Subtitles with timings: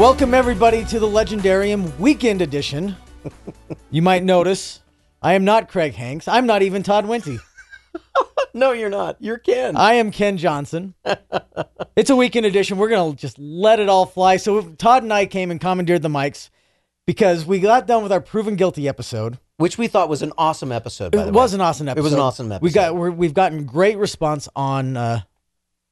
[0.00, 2.96] Welcome, everybody, to the Legendarium Weekend Edition.
[3.90, 4.80] you might notice
[5.20, 6.26] I am not Craig Hanks.
[6.26, 7.38] I'm not even Todd Winty.
[8.52, 9.16] No, you're not.
[9.20, 9.76] You're Kenn.
[9.76, 10.94] I am Kenn Johnson.
[11.94, 12.78] it's a weekend edition.
[12.78, 14.38] We're going to just let it all fly.
[14.38, 16.50] So, Todd and I came and commandeered the mics
[17.06, 19.38] because we got done with our proven guilty episode.
[19.58, 21.12] Which we thought was an awesome episode.
[21.12, 21.58] By It was way.
[21.58, 22.00] an awesome episode.
[22.00, 22.94] It was an awesome We got episode.
[22.94, 25.20] we're, we've gotten great response on uh,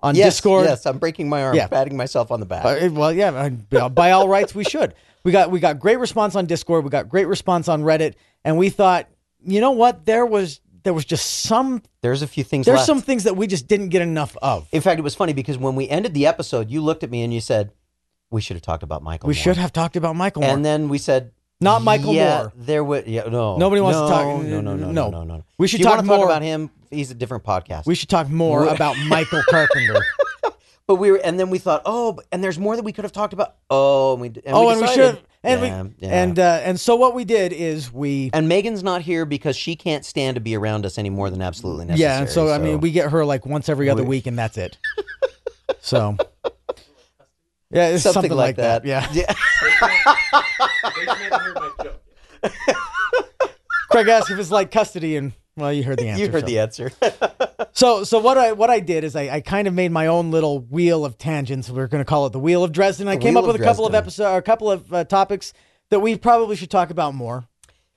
[0.00, 0.66] on yes, Discord.
[0.66, 1.66] Yes, I'm breaking my arm, Yeah.
[1.66, 2.64] patting myself on the back.
[2.64, 4.94] Uh, well, yeah, uh, by all rights, we should.
[5.24, 6.84] We got we got great response on Discord.
[6.84, 9.08] We got great response on Reddit, and we thought,
[9.44, 10.06] you know what?
[10.06, 12.64] There was there was just some There's a few things.
[12.66, 12.86] there's left.
[12.86, 14.68] some things that we just didn't get enough of.
[14.72, 17.22] In fact, it was funny because when we ended the episode, you looked at me
[17.24, 17.72] and you said,
[18.30, 20.50] "We should have talked about Michael." we more." should have talked about Michael more.
[20.52, 22.52] And then we said, Not Michael yeah, Moore.
[22.56, 23.56] There would, yeah, no.
[23.56, 24.92] Nobody wants to talk- No, no, no, no.
[24.92, 25.44] no, no, no.
[25.58, 26.70] We should talk talk more- about him.
[26.90, 27.86] He's a different podcast.
[27.86, 30.00] we should talk more about Michael Carpenter.
[30.86, 33.12] but we were, and then we thought, oh, and there's more that we could have
[33.12, 33.56] talked about.
[33.70, 36.22] Oh, and we, and oh, we and we decided- should and Yeah, we yeah.
[36.22, 39.76] and uh, and so what we did is we And Megan's not here because she
[39.76, 42.10] can't stand to be around us any more than absolutely necessary.
[42.12, 44.36] yeah, and so, I mean we get her like once every other We- week, and
[44.38, 44.76] that's it.
[45.80, 46.16] so.
[47.70, 48.86] Yeah, it's something, like that.
[48.86, 49.06] Yeah.
[53.90, 56.24] Craig asked if it's like custody, and well, you heard the answer.
[56.24, 56.46] you heard so.
[56.46, 56.92] the answer.
[57.72, 60.30] So, so what I what I did is I, I kind of made my own
[60.32, 61.70] little wheel of tangents.
[61.70, 63.06] We're going to call it the Wheel of Dresden.
[63.06, 64.04] I The came up with a couple of Dresden.
[64.24, 65.52] episodes, a couple of uh, topics
[65.90, 67.44] that we probably should talk about more.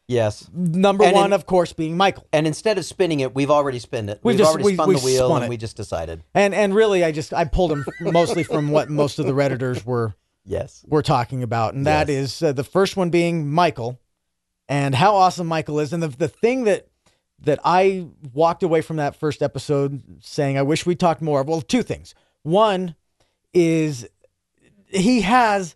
[0.07, 0.47] yes.
[0.53, 2.27] Number And one, in- of course, being Michael.
[2.31, 4.19] And instead of spinning it, we've already spun it.
[4.23, 5.49] We've We've, just- already we- spun we the wheel and it.
[5.49, 6.23] we just decided.
[6.35, 9.83] And and really, I just I pulled them mostly from what most of the redditors
[9.85, 10.13] were
[10.45, 10.83] Yes.
[10.87, 12.17] were talking about, and that Yes.
[12.35, 13.99] is uh, the first one being Michael,
[14.67, 16.87] and how awesome Michael is, and the the thing that
[17.41, 21.43] that I walked away from that first episode saying I wish we talked more.
[21.43, 22.13] Well, two things.
[22.43, 22.95] One
[23.53, 24.07] is
[24.89, 25.75] he has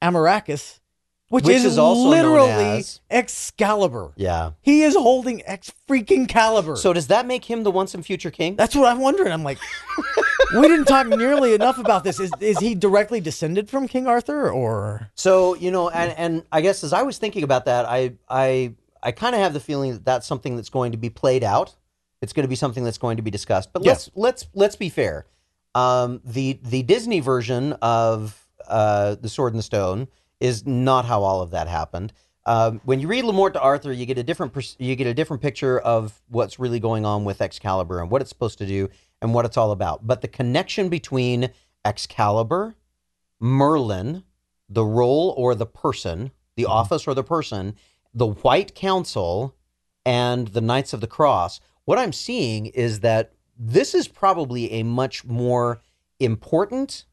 [0.00, 0.80] Amoracchius,
[1.28, 4.12] which, Which is, is also literally as- Excalibur.
[4.16, 4.52] Yeah.
[4.60, 6.76] He is holding X freaking caliber.
[6.76, 8.56] So does that make him the once and future king?
[8.56, 9.32] That's what I'm wondering.
[9.32, 9.58] I'm like,
[10.54, 12.20] we didn't talk nearly enough about this.
[12.20, 16.60] Is is he directly descended from King Arthur, or So you know, and and I
[16.60, 19.92] guess as I was thinking about that, I I I kind of have the feeling
[19.92, 21.74] that that's something that's going to be played out.
[22.20, 23.72] It's going to be something that's going to be discussed.
[23.72, 23.92] But Yeah.
[23.92, 25.26] let's let's let's be fair.
[25.74, 30.08] Um, the the Disney version of uh, the Sword and the Stone
[30.38, 32.12] is not how all of that happened.
[32.44, 35.14] Um, when you read Le Morte d'Arthur, you get a different pers- you get a
[35.14, 38.88] different picture of what's really going on with Excalibur and what it's supposed to do
[39.20, 40.06] and what it's all about.
[40.06, 41.50] But the connection between
[41.84, 42.74] Excalibur,
[43.40, 44.24] Merlin,
[44.68, 47.74] the role or the person, the office or the person,
[48.14, 49.54] the White Council,
[50.04, 54.82] and the Knights of the Cross, what I'm seeing is that this is probably a
[54.82, 55.80] much more
[56.18, 57.04] important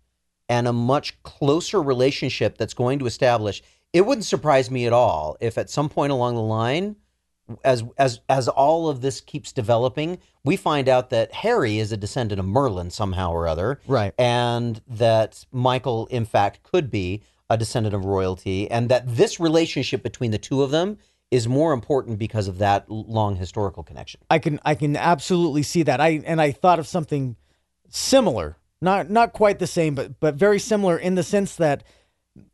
[0.47, 3.61] and a much closer relationship that's going to establish.
[3.93, 6.95] It wouldn't surprise me at all if at some point along the line,
[7.63, 11.97] as as as all of this keeps developing, we find out that Harry is a
[11.97, 14.13] descendant of Merlin somehow or other right?
[14.19, 20.03] and that Michael, in fact, could be a descendant of royalty, and that this relationship
[20.03, 20.97] between the two of them
[21.31, 24.19] is more important because of that long historical connection.
[24.29, 26.01] I can I can absolutely see that.
[26.01, 27.35] I and I thought of something
[27.89, 31.83] similar, not not quite the same, but but very similar in the sense that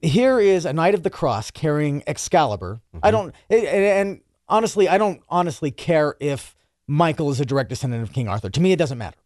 [0.02, 2.82] here is a knight of the cross carrying Excalibur.
[3.02, 3.32] I mm-hmm.
[3.50, 6.56] don't and honestly, I don't honestly care if
[6.88, 8.50] Michael is a direct descendant of King Arthur.
[8.50, 9.18] To me, it doesn't matter.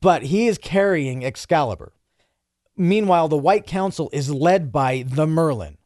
[0.00, 1.92] But he is carrying Excalibur.
[2.76, 5.78] Meanwhile, the White Council is led by the Merlin.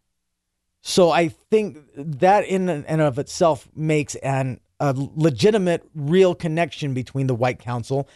[0.81, 7.27] So I think that in and of itself makes an a legitimate, real connection between
[7.27, 8.09] the White Council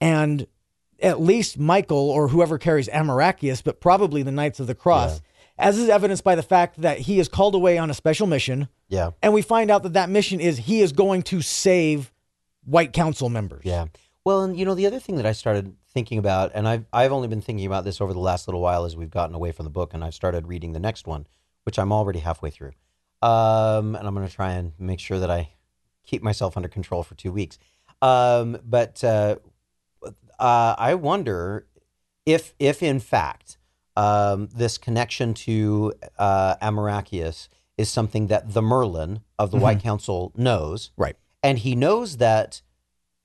[0.00, 0.46] and
[1.00, 5.20] at least Michael or whoever carries Amoracchius, but probably the Knights of the Cross,
[5.58, 8.68] as is evidenced by the fact that he is called away on a special mission,
[8.88, 12.12] Yeah, and we find out that that mission is he is going to save
[12.64, 13.62] White Council members.
[13.64, 13.86] yeah.
[14.26, 17.12] Well, and you know the other thing that I started thinking about, and I've I've
[17.12, 19.62] only been thinking about this over the last little while as we've gotten away from
[19.62, 21.28] the book, and I've started reading the next one,
[21.62, 22.72] which I'm already halfway through.
[23.22, 25.50] Um, and I'm going to try and make sure that I
[26.04, 27.56] keep myself under control for two weeks.
[28.02, 29.36] Um, but uh,
[30.40, 31.68] uh, I wonder
[32.26, 33.58] if, if in fact,
[33.96, 37.46] um, this connection to uh, Amoracchius
[37.78, 41.14] is something that the Merlin of the White Council knows, Right.
[41.44, 42.60] and he knows that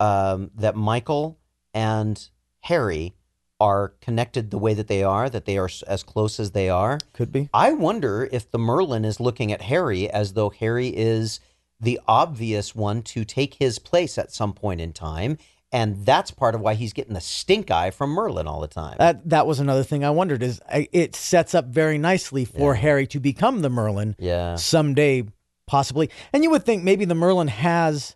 [0.02, 1.38] um, that Michael
[1.74, 2.30] and
[2.62, 3.14] Harry
[3.60, 6.98] are connected the way that they are, that they are as close as they are.
[7.14, 7.50] Could be.
[7.54, 11.40] I wonder if the Merlin is looking at Harry as though Harry is
[11.80, 15.38] the obvious one to take his place at some point in time
[15.72, 18.98] and that's part of why he's getting the stink eye from Merlin all the time.
[19.00, 22.74] That that was another thing I wondered is I, it sets up very nicely for
[22.74, 22.82] Yeah.
[22.82, 25.24] Harry to become the Merlin yeah, someday,
[25.68, 26.10] possibly.
[26.34, 28.16] And you would think maybe the Merlin has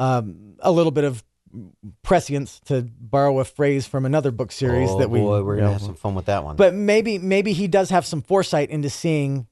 [0.00, 1.22] um, a little bit of
[2.02, 5.20] prescience, to borrow a phrase from another book series oh, that we.
[5.20, 6.56] boy, we're gonna know, have some fun with that one.
[6.56, 9.46] But maybe maybe he does have some foresight into seeing,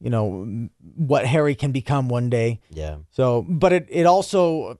[0.00, 2.60] you know, what Harry can become one day.
[2.70, 4.78] yeah, So, but it it also,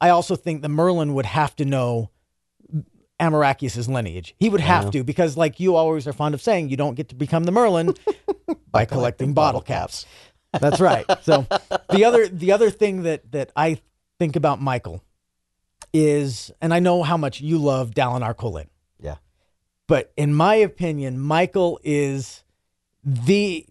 [0.00, 2.10] I also think the Merlin would have to know
[3.20, 4.34] Amoracchius's lineage.
[4.38, 4.90] He would have Yeah.
[4.92, 7.52] to because, like you always are fond of saying, you don't get to become the
[7.52, 7.94] Merlin
[8.70, 10.06] by collecting bottle caps.
[10.52, 11.04] That's right.
[11.22, 11.46] So
[11.90, 13.80] the other the other thing that that I
[14.22, 15.02] think about Michael
[15.92, 18.66] is, and I know how much you love Dalinar Kholin.
[19.00, 19.16] Yeah.
[19.88, 22.44] But in my opinion, Michael is
[23.04, 23.66] the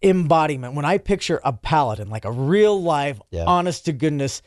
[0.00, 0.74] embodiment.
[0.74, 3.46] When I picture a paladin, like a real live, Yeah.
[3.46, 4.42] honest to goodness,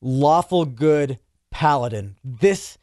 [0.00, 1.20] lawful good
[1.52, 2.76] paladin, this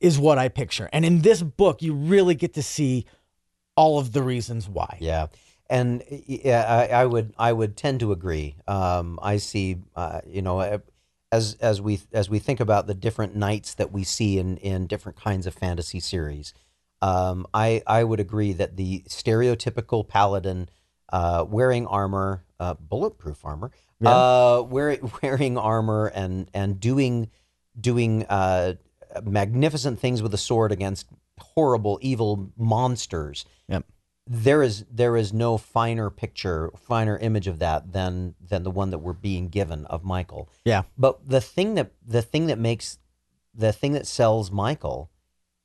[0.00, 0.88] is what I picture.
[0.92, 3.06] And in this book, you really get to see
[3.76, 4.98] all of the reasons why.
[5.00, 5.28] Yeah,
[5.70, 8.56] and yeah, I, I would I would tend to agree.
[8.66, 10.82] Um, I see, uh, you know,
[11.32, 14.86] as as we as we think about the different knights that we see in in
[14.86, 16.52] different kinds of fantasy series,
[17.00, 20.68] um, I I would agree that the stereotypical paladin
[21.08, 23.70] uh, wearing armor, uh, bulletproof armor,
[24.00, 24.10] Yeah.
[24.10, 27.30] uh, wear, wearing armor and and doing
[27.80, 28.74] doing uh,
[29.24, 31.06] magnificent things with a sword against
[31.38, 33.84] horrible evil monsters Yep.
[34.26, 38.90] There is there is no finer picture, finer image of that than than the one
[38.90, 40.48] that we're being given of Michael.
[40.64, 40.82] Yeah.
[40.96, 42.98] But the thing that the thing that makes
[43.54, 45.10] the thing that sells Michael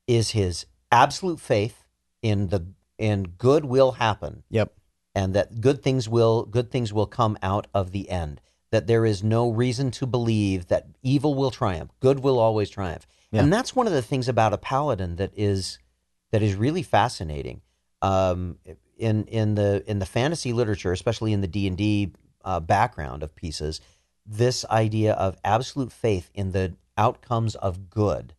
[0.07, 1.85] is his absolute faith
[2.21, 2.65] in the
[2.97, 4.73] in good will happen Yep.
[5.13, 8.41] and that good things will good things will come out of the end.
[8.71, 13.07] That there is no reason to believe that evil will triumph, good will always triumph.
[13.31, 13.43] Yeah.
[13.43, 15.77] And that's one of the things about a paladin that is
[16.31, 17.61] that is really fascinating.
[18.01, 18.57] Um,
[18.97, 22.13] in in the in the fantasy literature, especially in the D and D
[22.43, 23.81] uh, background of pieces,
[24.25, 28.33] this idea of absolute faith in the outcomes of good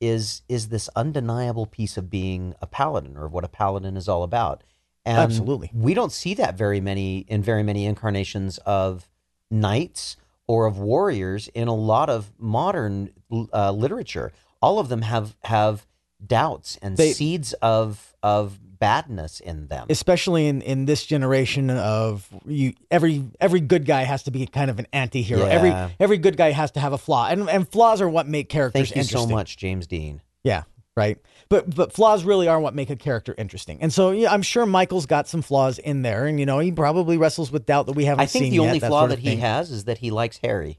[0.00, 4.08] is is this undeniable piece of being a paladin or of what a paladin is
[4.08, 4.62] all about.
[5.06, 5.70] And Absolutely.
[5.74, 9.08] we don't see that very many in very many incarnations of
[9.50, 10.16] knights
[10.46, 13.10] or of warriors in a lot of modern
[13.52, 14.32] uh, literature.
[14.62, 15.86] All of them have have
[16.24, 19.86] doubts and They- seeds of of badness in them.
[19.90, 24.70] especially in in this generation of you every every good guy has to be kind
[24.70, 25.52] of an anti-hero Yeah.
[25.52, 28.48] every every good guy has to have a flaw and and flaws are what make
[28.48, 30.20] characters Thank you so much, James Dean.
[30.42, 30.64] yeah
[30.96, 34.42] right but but flaws really are what make a character interesting and so yeah i'm
[34.42, 37.86] sure michael's got some flaws in there and you know he probably wrestles with doubt
[37.86, 39.84] that we haven't I think the yet, only that flaw sort that he has is
[39.84, 40.78] that he likes Harry.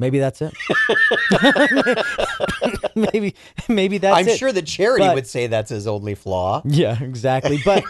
[0.00, 0.52] Maybe that's it
[2.96, 3.34] maybe
[3.68, 6.62] maybe that's I'm it sure the Charity But- would say that's his only flaw.
[6.64, 7.58] Yeah, exactly.
[7.64, 7.84] But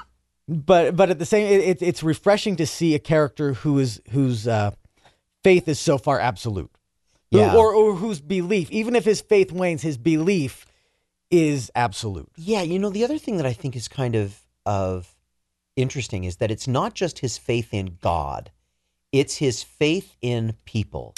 [0.48, 4.00] but but at the same, it, it, it's refreshing to see a character who is
[4.10, 4.70] whose uh,
[5.42, 6.70] faith is so far absolute,
[7.32, 7.54] Who- Yeah.
[7.56, 10.64] or or whose belief, even if his faith wanes, his belief
[11.30, 12.28] is absolute.
[12.36, 15.14] Yeah, you know, the other thing that I think is kind of of
[15.76, 18.50] interesting is that it's not just his faith in God,
[19.12, 21.14] it's his faith in people.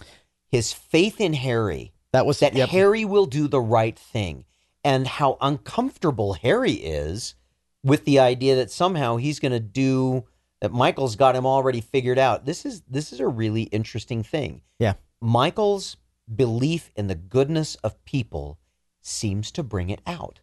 [0.49, 2.71] His faith in Harry That was that yep.
[2.71, 4.45] Harry will do the right thing
[4.83, 7.35] and how uncomfortable Harry is
[7.83, 10.25] with the idea that somehow he's going to do
[10.61, 12.45] that Michael's got him already figured out.
[12.45, 14.63] This is this is a really interesting thing.
[14.79, 14.95] Yeah.
[15.21, 15.97] Michael's
[16.35, 18.59] belief in the goodness of people
[19.01, 20.41] seems to bring it out.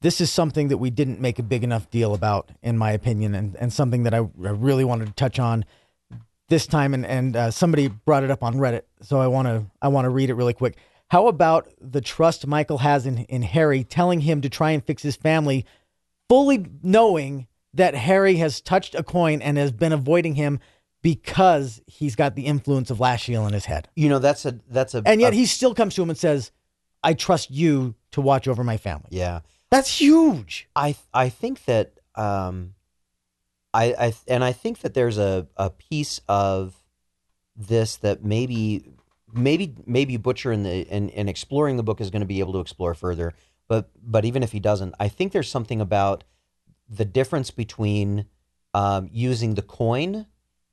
[0.00, 3.34] this is something that we didn't make a big enough deal about, in my opinion,
[3.34, 5.64] and, and something that I, I really wanted to touch on
[6.48, 6.94] this time.
[6.94, 10.04] And, and uh, somebody brought it up on Reddit, so I want to I want
[10.06, 10.76] to read it really quick.
[11.10, 15.02] How about the trust Michael has in, in Harry, telling him to try and fix
[15.02, 15.64] his family,
[16.28, 20.60] fully knowing that Harry has touched a coin and has been avoiding him
[21.02, 24.94] because he's got the influence of Lasciel in his head, You know, that's a that's
[24.94, 26.50] a and yet a- he still comes to him and says,
[27.02, 29.40] "I trust you to watch over my family." yeah.
[29.70, 30.66] That's huge.
[30.74, 32.74] I I think that um,
[33.82, 36.58] I I and I think that there's a a piece of
[37.56, 38.62] this that maybe
[39.32, 42.60] maybe maybe Butcher in the in exploring the book is going to be able to
[42.60, 43.34] explore further.
[43.68, 46.24] But but even if he doesn't, I think there's something about
[46.88, 48.26] the difference between
[48.74, 50.26] um, using the coin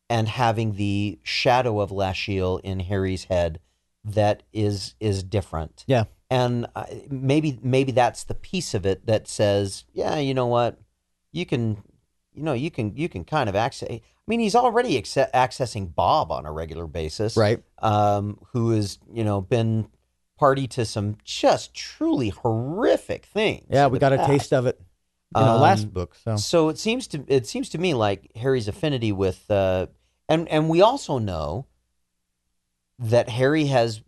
[0.10, 3.60] and having the shadow of Lasciel in Harry's head
[4.04, 6.06] that is is different Yeah.
[6.30, 10.80] and I- maybe maybe that's the piece of it that says, yeah, you know what,
[11.32, 11.84] you can,
[12.36, 13.90] you know, you can you can kind of access.
[13.90, 17.62] I mean, he's already acce- accessing Bob on a regular basis, Right.
[17.80, 19.88] Um, who has you know been
[20.38, 23.68] party to some just truly horrific things.
[23.70, 24.80] Yeah, we the got a taste of it
[25.36, 26.16] in our last Um, book.
[26.16, 29.88] So So it seems to it seems to me like Harry's affinity with uh,
[30.28, 31.68] and and we also know
[33.00, 34.02] that Harry has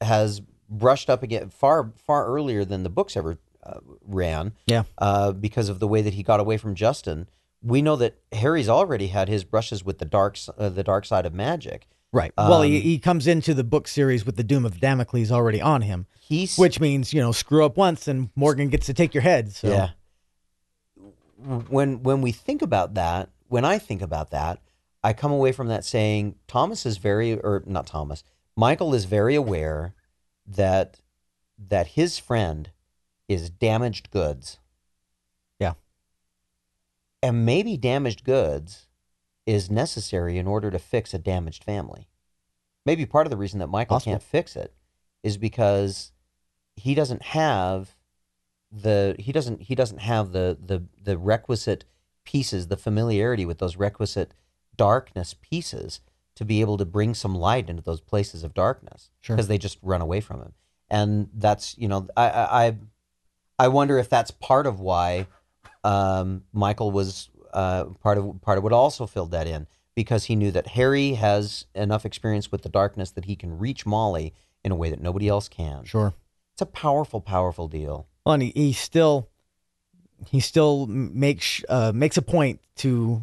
[0.00, 4.52] has brushed up again far far earlier than the books ever uh, ran.
[4.66, 4.84] Yeah.
[4.98, 7.28] Uh, because of the way that he got away from Justin,
[7.62, 11.26] we know that Harry's already had his brushes with the dark uh, the dark side
[11.26, 11.86] of magic.
[12.12, 12.32] right.
[12.36, 15.60] well, he, um, he comes into the book series with the Doom of Damocles already
[15.60, 19.14] on him, He's which means you know screw up once and Morgan gets to take
[19.14, 19.52] your head.
[19.52, 19.90] So Yeah.
[21.68, 24.60] When when we think about that, when I think about that,
[25.02, 28.22] I come away from that saying Thomas is very or not Thomas.
[28.56, 29.94] Michael is very aware
[30.46, 31.00] that
[31.58, 32.70] that his friend
[33.28, 34.58] is damaged goods.
[37.22, 38.86] And maybe damaged goods
[39.46, 42.08] is necessary in order to fix a damaged family.
[42.86, 44.12] Maybe part of the reason that Michael Possible.
[44.12, 44.72] can't fix it
[45.22, 46.12] is because
[46.76, 47.96] he doesn't have
[48.72, 51.84] the he doesn't he doesn't have the the the requisite
[52.24, 54.32] pieces, the familiarity with those requisite
[54.76, 56.00] darkness pieces
[56.36, 59.36] to be able to bring some light into those places of darkness Sure.
[59.36, 60.52] because they just run away from him.
[60.88, 62.78] And that's you know I I-
[63.58, 65.26] I wonder if that's part of why
[65.84, 70.36] um, Michael was uh, part of part of what also filled that in because he
[70.36, 74.32] knew that Harry has enough experience with the darkness that he can reach Molly
[74.64, 75.84] in a way that nobody else can.
[75.84, 76.14] sure.
[76.52, 78.06] It's a powerful, powerful deal.
[78.24, 79.28] Well, and he, he still
[80.26, 83.22] he still makes uh, makes a point to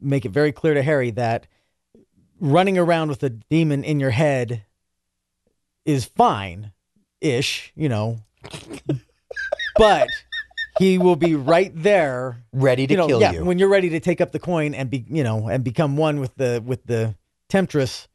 [0.00, 1.46] make it very clear to Harry that
[2.40, 4.64] running around with a demon in your head
[5.84, 6.72] is fine
[7.20, 8.18] ish, you know.
[9.76, 10.08] but
[10.82, 13.44] he will be right there Ready to you know, kill yeah, you.
[13.44, 16.20] when you're ready to take up the coin and be, you know, and become one
[16.20, 17.14] with the with the
[17.48, 18.08] temptress,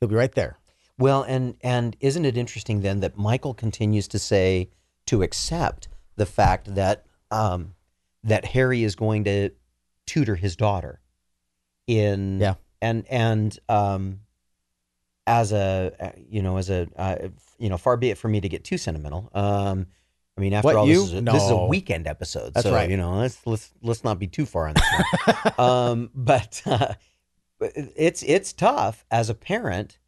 [0.00, 0.58] he'll be right there.
[0.98, 4.70] Well, and and isn't it interesting then that Michael continues to say
[5.06, 7.74] to accept the fact that um,
[8.22, 9.50] that Harry is going to
[10.06, 11.00] tutor his daughter
[11.86, 12.54] in Yeah.
[12.80, 14.20] and and um,
[15.26, 17.28] as a uh, you know as a uh,
[17.58, 19.30] you know far be it for me to get too sentimental.
[19.34, 19.86] Um,
[20.36, 21.00] I mean, after What, all, you?
[21.02, 22.90] this is, a, this is a weekend episode, That's so right.
[22.90, 25.52] you know let's let's let's not be too far on this one.
[25.58, 26.94] um, but uh,
[27.60, 29.98] it's it's tough as a parent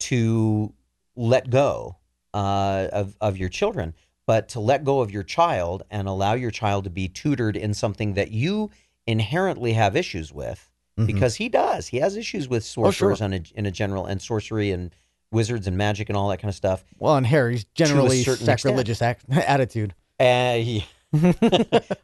[0.00, 0.74] to
[1.16, 1.96] let go
[2.34, 3.94] uh, of of your children,
[4.26, 7.72] but to let go of your child and allow your child to be tutored in
[7.72, 8.70] something that you
[9.06, 11.06] inherently have issues with, Mhm.
[11.06, 11.88] because he does.
[11.88, 12.92] He has issues with Oh, sure.
[12.92, 14.94] sorcerers on a, in a general and sorcery and
[15.32, 16.84] wizards and magic and all that kind of stuff.
[16.98, 19.94] Well, and Harry's generally certain sacrilegious act- attitude.
[20.20, 20.86] Uh, he,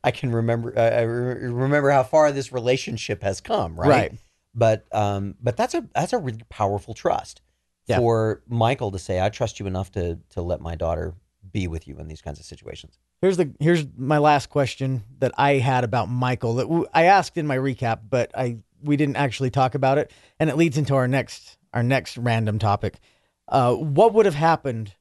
[0.05, 0.73] I can remember.
[0.77, 3.79] Uh, I re- remember how far this relationship has come.
[3.79, 3.89] Right.
[3.89, 4.13] Right.
[4.55, 7.43] But um, but that's a that's a really powerful trust
[7.87, 7.99] Yeah.
[7.99, 11.15] for Michael to say, "I trust you enough to to let my daughter
[11.53, 15.33] be with you in these kinds of situations." Here's the here's my last question that
[15.39, 19.17] I had about Michael that w- I asked in my recap, but I we didn't
[19.17, 22.99] actually talk about it, and it leads into our next our next random topic.
[23.49, 24.95] Uh, what would have happened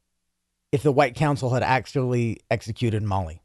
[0.72, 3.42] if the White Council had actually executed Molly?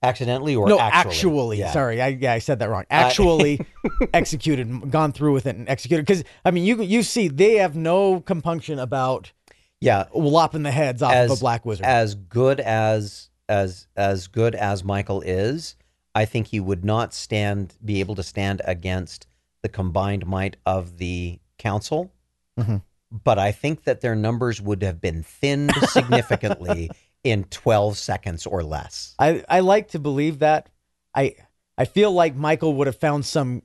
[0.00, 1.10] Accidentally or no, actually?
[1.10, 1.72] actually, Yeah.
[1.72, 2.84] sorry, I yeah I said that wrong.
[2.88, 3.60] Actually
[4.14, 6.06] executed, gone through with it and executed.
[6.06, 9.32] Because I mean, you you see, they have no compunction about
[9.80, 10.04] Yeah.
[10.14, 11.84] lopping the heads off of a black wizard.
[11.84, 15.74] as good as as as good as Michael is,
[16.14, 19.26] I think he would not stand be able to stand against
[19.62, 22.12] the combined might of the council.
[22.56, 22.82] Mhm.
[23.10, 26.90] But I think that their numbers would have been thinned significantly
[27.24, 29.14] in 12 seconds or less.
[29.18, 30.68] I, I like to believe that.
[31.14, 31.34] I
[31.76, 33.62] I feel like Michael would have found some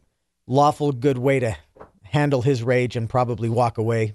[0.47, 1.55] lawful good way to
[2.03, 4.13] handle his rage and probably walk away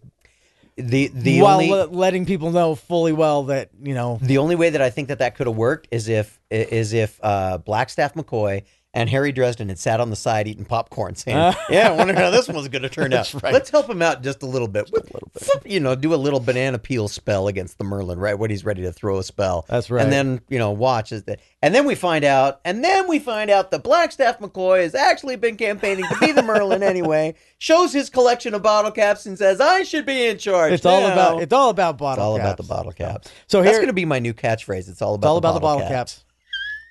[0.77, 4.55] The the while only le- letting people know fully well that you know the only
[4.55, 8.15] way that I think that that could have worked is if is if uh, Blackstaff
[8.15, 8.63] McCoy
[8.95, 11.55] and Harry Dresden had sat on the side eating popcorn, saying, Uh.
[11.71, 13.33] "Yeah, I wonder how this one's going to turn out.
[13.35, 13.53] Right.
[13.53, 14.91] Let's help him out just a little bit.
[14.91, 18.39] With, a little You know, do a little banana peel spell against the Merlin, right
[18.39, 19.67] when he's ready to throw a spell.
[19.69, 20.03] That's right.
[20.03, 23.19] And then you know, watch as the, and then we find out, and then we
[23.19, 27.35] find out that Blackstaff McCoy has actually been campaigning to be the Merlin anyway.
[27.59, 31.05] Shows his collection of bottle caps and says, "I should be in charge." it's all
[31.05, 33.31] about it's all about bottle It's all about the bottle caps.
[33.49, 34.89] So That's going to be my new catchphrase.
[34.89, 36.25] It's all about it's all the about the bottle bottle caps.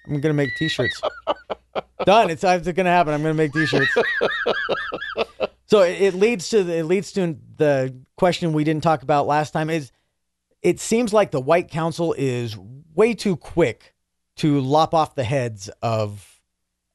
[0.10, 1.02] I'm gonna make T-shirts.
[2.06, 2.30] Done.
[2.30, 3.14] It's it's gonna happen.
[3.14, 3.94] I'm gonna make T-shirts.
[5.66, 9.28] so it, it leads to the, it leads to the question we didn't talk about
[9.28, 9.70] last time.
[9.70, 9.92] Is
[10.62, 12.58] it seems like the White Council is
[12.96, 13.94] way too quick
[14.38, 16.40] to lop off the heads of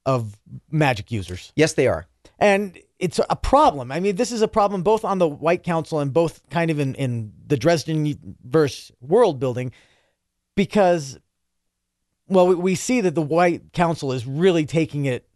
[0.05, 0.37] of
[0.71, 2.07] magic users, Yes, they are.
[2.41, 3.93] and it's a problem.
[3.93, 6.81] I mean, this is a problem both on the White Council and both kind of
[6.81, 9.71] in, in the Dresden verse world building
[10.57, 11.19] because,
[12.33, 15.29] well, we, we see that the White Council is really taking it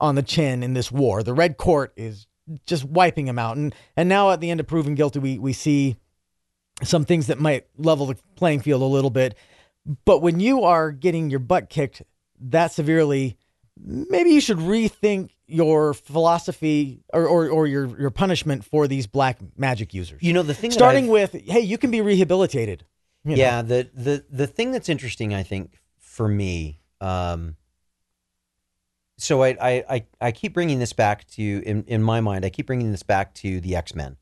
[0.00, 1.22] on the chin in this war.
[1.22, 2.26] The Red Court is
[2.66, 3.56] just wiping them out.
[3.56, 5.96] And, and now at the end of Proven Guilty, we, we see
[6.82, 9.36] some things that might level the playing field a little bit.
[10.04, 12.02] But when you are getting your butt kicked
[12.40, 13.36] that severely,
[13.78, 19.38] maybe you should rethink your philosophy or, or, or your, your punishment for these black
[19.56, 20.22] magic users.
[20.22, 22.84] You know, the thing Starting with, hey, you can be rehabilitated.
[23.24, 23.36] you know.
[23.36, 25.80] yeah the the the thing that's interesting i think
[26.16, 27.56] for me um
[29.18, 32.48] so I, I i i keep bringing this back to in in my mind i
[32.48, 34.16] keep bringing this back to the x-men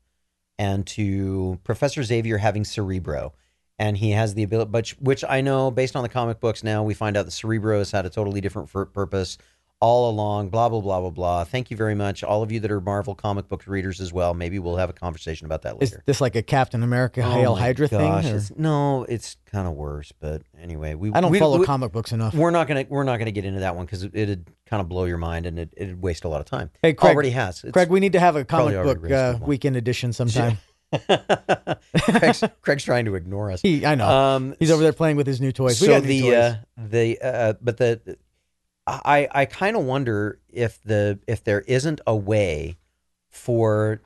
[0.59, 3.33] and to professor xavier having cerebro.
[3.77, 6.83] And he has the ability but which i know based on the comic books now
[6.83, 9.37] we find out that cerebro has had a totally different purpose
[9.81, 12.71] all along blah blah blah blah blah thank you very much all of you that
[12.71, 15.97] are marvel comic book readers as well maybe we'll have a conversation about that later
[15.97, 18.35] Is this like a Captain America Oh Hail Hydra gosh, thing?
[18.35, 20.11] it's- no, it's kind of worse.
[20.19, 22.33] But anyway, we I don't we, follow we, comic books enough.
[22.33, 24.87] We're not gonna we're not gonna get into that one because it, it'd kind of
[24.87, 26.69] blow your mind and it, it'd waste a lot of time.
[26.81, 27.59] Hey, Craig, already has.
[27.59, 30.57] It's- Craig, we need to have a comic book uh, weekend edition sometime.
[32.01, 33.61] Craig's, Craig's trying to ignore us.
[33.61, 34.07] He, I know.
[34.07, 35.81] Um, He's over there playing with his new toys.
[35.81, 38.17] we so the uh, the uh, but the
[38.87, 42.77] I I kind of wonder if the if there isn't a way
[43.29, 44.01] for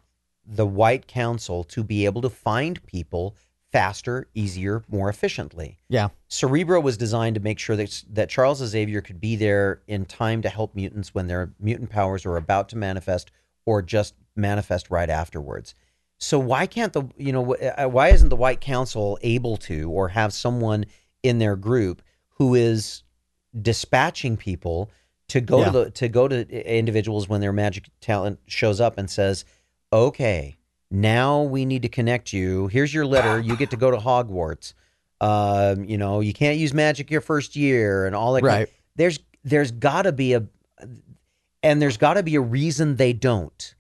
[0.46, 3.36] the White Council to be able to find people
[3.72, 5.78] faster, easier, more efficiently.
[5.90, 6.10] yeah.
[6.28, 10.42] Cerebro was designed to make sure that that Charles Xavier could be there in time
[10.42, 13.32] to help mutants when their mutant powers are about to manifest
[13.66, 15.76] or just manifest right afterwards.
[16.18, 20.10] So why can't the you know uh, why isn't the White Council able to or
[20.10, 20.86] have someone
[21.22, 22.02] in their group
[22.38, 23.04] who is
[23.60, 24.90] dispatching people
[25.30, 25.66] to go Yeah.
[25.66, 29.46] to the to go to individuals when their magic talent shows up and says,
[29.94, 30.58] "Okay,
[30.92, 32.68] now we need to connect you.
[32.68, 33.40] Here's your letter.
[33.40, 34.74] You get to go to Hogwarts.
[35.22, 38.42] Um, you know, you can't use magic your first year and all that.
[38.42, 38.70] kind- Right.
[38.96, 40.48] There's there's got to be a
[41.62, 43.76] and there's got to be a reason they don't.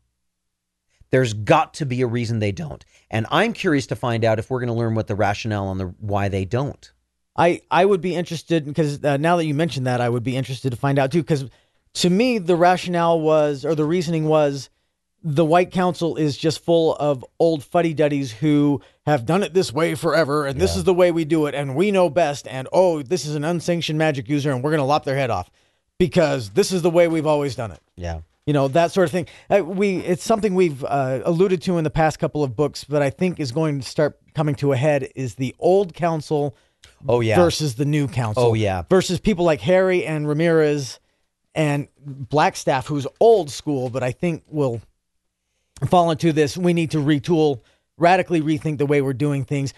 [1.12, 2.86] There's got to be a reason they don't.
[3.10, 5.78] And I'm curious to find out if we're going to learn what the rationale on
[5.80, 6.92] the why they don't.
[7.40, 10.36] I, I would be interested because uh, now that you mentioned that, I would be
[10.36, 11.22] interested to find out too.
[11.22, 11.46] Because
[11.94, 14.70] to me, the rationale was, or the reasoning was,
[15.24, 19.72] the White Council is just full of old fuddy duddies who have done it this
[19.74, 20.80] way forever, and this Yeah.
[20.80, 22.48] is the way we do it, and we know best.
[22.48, 25.30] And oh, this is an unsanctioned magic user, and we're going to lop their head
[25.30, 25.50] off
[25.98, 27.80] because this is the way we've always done it.
[27.96, 28.22] Yeah.
[28.46, 31.84] you know that sort of thing uh, we it's something we've uh, alluded to in
[31.84, 34.78] the past couple of books but i think is going to start coming to a
[34.78, 36.56] head is the old council
[37.08, 37.36] Oh yeah.
[37.38, 38.84] versus the new council Oh, yeah.
[38.90, 41.00] versus people like harry and ramirez
[41.56, 44.82] and blackstaff who's old school but i think will
[45.90, 47.62] fall into this we need to retool
[47.98, 49.74] radically rethink the way we're doing things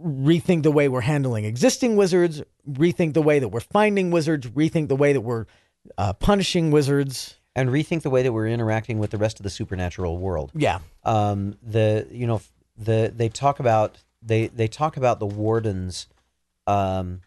[0.00, 4.88] rethink the way we're handling existing wizards rethink the way that we're finding wizards rethink
[4.88, 5.46] the way that we're
[5.98, 9.50] uh, punishing wizards and rethink the way that we're interacting with the rest of the
[9.50, 10.50] supernatural world.
[10.54, 12.40] yeah um, the you know
[12.76, 16.06] the they talk about they they talk about the wardens
[16.70, 17.20] um,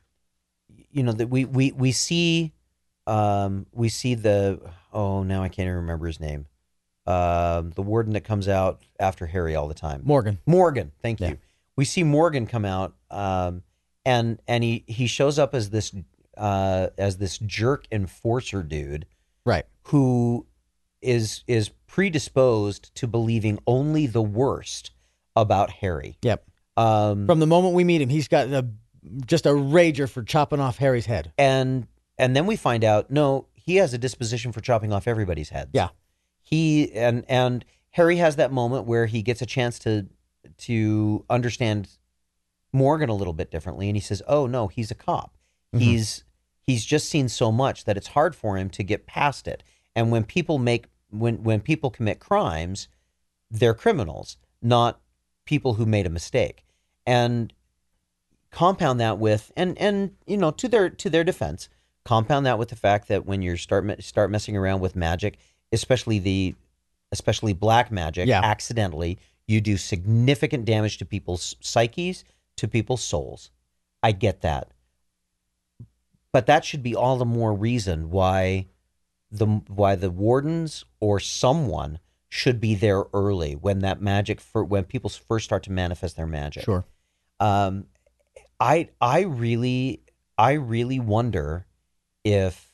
[0.91, 2.53] you know that we we we see
[3.08, 4.60] um, we see the
[4.91, 6.45] oh now I can't even remember his name
[7.06, 11.29] um, the warden that comes out after Harry all the time morgan Morgan thank Yeah.
[11.29, 11.38] you
[11.75, 13.63] we see Morgan come out um,
[14.06, 15.93] and and he he shows up as this
[16.38, 19.06] uh, as this jerk enforcer dude
[19.45, 20.45] right who
[21.01, 24.91] is is predisposed to believing only the worst
[25.36, 26.17] about Harry.
[26.21, 26.43] Yep.
[26.77, 28.65] Um, From the moment we meet him, he's got a
[29.26, 31.32] just a rager for chopping off Harry's head.
[31.38, 31.88] and
[32.18, 35.72] and then we find out no, he has a disposition for chopping off everybody's heads.
[35.74, 35.89] Yeah.
[36.42, 40.08] He and and Harry has that moment where he gets a chance to
[40.60, 41.89] to understand
[42.72, 45.38] Morgan a little bit differently, and he says, "Oh no, he's a cop.
[45.74, 45.80] Mhm.
[45.82, 46.24] He's
[46.62, 49.63] he's just seen so much that it's hard for him to get past it.
[49.96, 52.88] And when people make when when people commit crimes,
[53.50, 55.00] they're criminals, not
[55.46, 56.63] people who made a mistake.
[57.06, 57.54] And
[58.54, 61.68] compound that with and and you know to their to their defense,
[62.06, 65.38] compound that with the fact that when you start start messing around with magic,
[65.72, 66.56] especially the
[67.12, 68.42] especially black magic, Yeah.
[68.44, 72.24] accidentally, you do significant damage to people's psyches,
[72.58, 73.52] to people's souls.
[74.02, 74.70] I get that.
[76.32, 78.68] But that should be all the more reason why
[79.32, 84.84] the why the wardens or someone should be there early when that magic for when
[84.84, 86.63] people first start to manifest their magic.
[86.63, 86.84] Sure.
[87.39, 87.86] Um,
[88.63, 90.04] I I really
[90.38, 91.67] I really wonder
[92.23, 92.71] if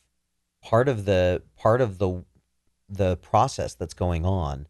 [0.62, 2.24] part of the part of the
[2.88, 4.68] the process that's going on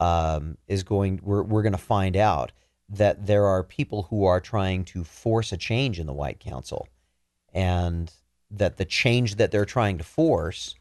[0.00, 1.20] um, is going.
[1.22, 2.52] We're we're going to find out
[2.90, 6.86] that there are people who are trying to force a change in the White Council,
[7.54, 8.12] and
[8.50, 10.74] that the change that they're trying to force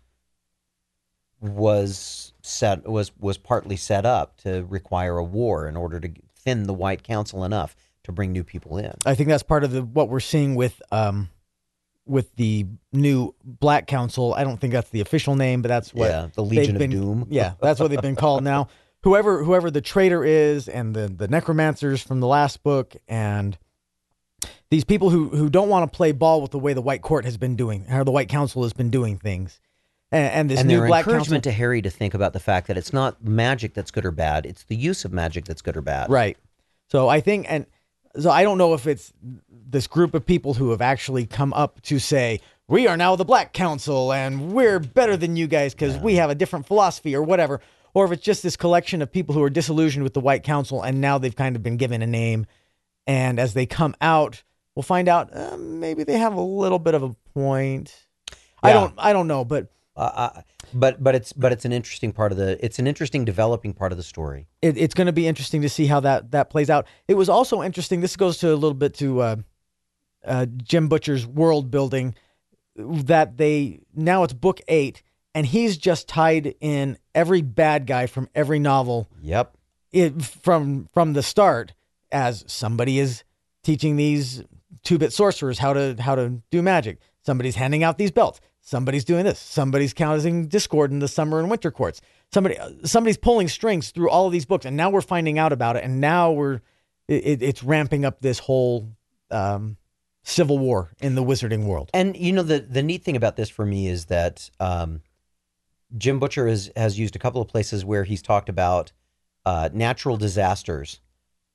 [1.40, 6.64] was set was was partly set up to require a war in order to thin
[6.64, 7.78] the White Council enough
[8.10, 8.94] to bring new people in.
[9.06, 11.30] I think that's part of the what we're seeing with um
[12.06, 14.34] with the new Black Council.
[14.34, 16.90] I don't think that's the official name, but that's what yeah, the Legion of been-
[16.90, 17.28] Doom.
[17.30, 18.68] Yeah, that's what they've been called now.
[19.04, 23.58] Whoever whoever the traitor is, and the the necromancers from the last book, and
[24.70, 27.24] these people who who don't want to play ball with the way the White Court
[27.24, 29.62] has been doing, how the White Council has been doing things,
[30.12, 31.14] and, and this and new Black Council.
[31.14, 34.12] encouragement to Harry to think about the fact that it's not magic that's good or
[34.12, 36.10] bad; it's the use of magic that's good or bad.
[36.10, 36.38] Right.
[36.92, 37.68] So I think, and
[38.18, 39.12] so I don't know if it's
[39.52, 43.26] this group of people who have actually come up to say, we are now the
[43.26, 47.22] Black Council and we're better than you guys because we have a different philosophy or
[47.22, 47.62] whatever.
[47.94, 50.82] Or if it's just this collection of people who are disillusioned with the White Council
[50.82, 52.46] and now they've kind of been given a name.
[53.08, 54.44] And as they come out,
[54.76, 58.08] we'll find out uh, maybe they have a little bit of a point.
[58.62, 60.42] I don't, I don't know, but Uh, uh,
[60.74, 63.92] but but it's but it's an interesting part of the it's an interesting developing part
[63.92, 64.48] of the story.
[64.62, 66.88] it, it's going to be interesting to see how that that plays out.
[67.08, 68.02] It was also interesting.
[68.02, 69.36] This goes to a little bit to uh,
[70.26, 72.16] uh, Jim Butcher's world building.
[72.76, 75.02] That they now it's book eight,
[75.36, 79.58] and he's just tied in every bad guy from every novel Yep.
[79.92, 81.74] it, from from the start
[82.12, 83.24] as somebody is
[83.64, 84.44] teaching these
[84.84, 87.00] two bit sorcerers how to how to do magic.
[87.22, 88.40] Somebody's handing out these belts.
[88.62, 89.40] Somebody's doing this.
[89.40, 92.02] Somebody's causing discord in the summer and winter courts.
[92.32, 95.76] Somebody somebody's pulling strings through all of these books, and now we're finding out about
[95.76, 95.84] it.
[95.84, 96.62] And now we're
[97.08, 98.90] it- it's ramping up this whole
[99.32, 99.78] um,
[100.24, 101.90] civil war in the wizarding world.
[101.94, 105.02] And you know the the neat thing about this for me is that um,
[105.98, 108.92] Jim Butcher has has used a couple of places where he's talked about
[109.46, 111.02] uh, natural disasters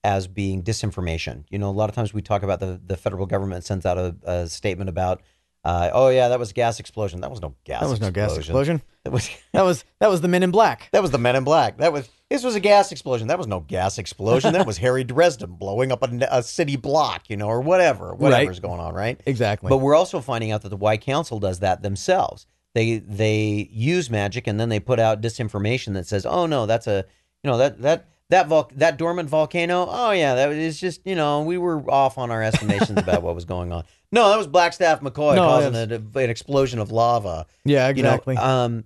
[0.03, 1.45] as being disinformation.
[1.51, 3.99] You know, a lot of times we talk about the the federal government sends out
[3.99, 5.23] a, a statement about,
[5.65, 7.21] uh, oh yeah, that was a gas explosion.
[7.23, 7.83] That was no gas.
[7.83, 8.83] That was no gas explosion.
[9.05, 10.89] That was That was that was the Men in Black.
[10.93, 11.79] that was the Men in Black.
[11.79, 13.29] That was this was a gas explosion.
[13.29, 14.53] That was no gas explosion.
[14.55, 18.61] That was Harry Dresden blowing up a, a city block, you know, or whatever, whatever's
[18.61, 19.21] going on, right?
[19.27, 19.69] Exactly.
[19.69, 22.47] But we're also finding out that the White Council does that themselves.
[22.75, 26.87] They they use magic and then they put out disinformation that says, "Oh no, that's
[26.87, 27.05] a
[27.43, 29.87] you know that that that vol- that dormant volcano.
[29.89, 33.35] Oh yeah, that was just you know we were off on our estimations about what
[33.35, 33.85] was going on.
[34.15, 37.47] No, that was Blackstaff McCoy No, causing a, an explosion of lava.
[37.65, 38.37] yeah, You know, exactly.
[38.37, 38.85] um,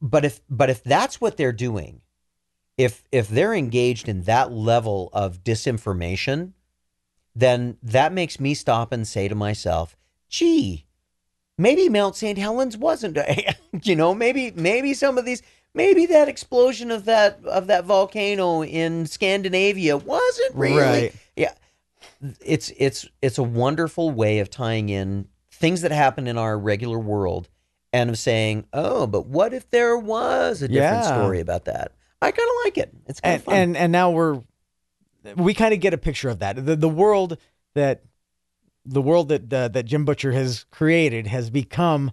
[0.00, 2.00] but if but if that's what they're doing,
[2.78, 6.52] if if they're engaged in that level of disinformation,
[7.34, 9.96] then that makes me stop and say to myself,
[10.28, 10.86] "Gee,
[11.58, 12.38] maybe Mount St.
[12.38, 13.18] Helens wasn't.
[13.82, 15.42] you know, maybe maybe some of these."
[15.76, 21.14] Maybe that explosion of that of that volcano in Scandinavia wasn't really Right.
[21.34, 21.52] yeah
[22.40, 26.98] it's it's it's a wonderful way of tying in things that happen in our regular
[26.98, 27.48] world
[27.92, 31.12] and of saying, "Oh, but what if there was a different Yeah.
[31.14, 32.94] story about that?" I kind of like it.
[33.06, 33.54] It's kind and, of fun.
[33.54, 34.40] and and now we're
[35.36, 37.38] we kind of get a picture of that the the world
[37.74, 38.02] that
[38.84, 42.12] the world that uh, that Jim Butcher has created has become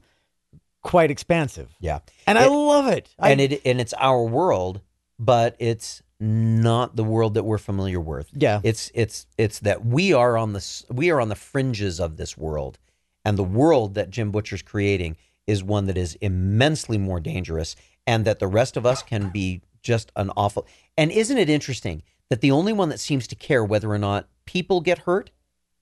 [0.81, 4.81] quite expansive yeah, and I love it I, and it and it's our world,
[5.19, 8.29] but it's not the world that we're familiar with.
[8.33, 12.17] yeah It's it's it's that we are on the we are on the fringes of
[12.17, 12.77] this world,
[13.25, 18.23] and the world that Jim Butcher's creating is one that is immensely more dangerous, and
[18.25, 20.67] that the rest of us can be just an awful.
[20.95, 24.29] And isn't it interesting that the only one that seems to care whether or not
[24.45, 25.31] people get hurt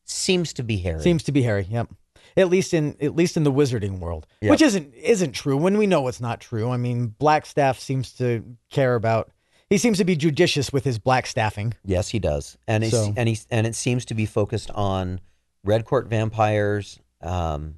[0.06, 1.02] seems to be Harry?
[1.02, 1.90] seems to be Harry yep
[2.38, 4.52] at least in at least in the wizarding world Yeah.
[4.52, 8.44] which isn't isn't true when we know it's not true I mean Blackstaff seems to
[8.72, 9.32] care about
[9.70, 13.30] he seems to be judicious with his black staffing Yes, he does, and So- and
[13.30, 15.20] he and it seems to be focused on
[15.64, 17.76] red court vampires, um,